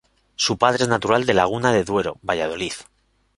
Su 0.35 0.57
padre 0.57 0.81
es 0.85 0.89
natural 0.89 1.27
de 1.27 1.35
Laguna 1.35 1.71
de 1.71 1.83
Duero, 1.83 2.17
Valladolid. 2.23 2.73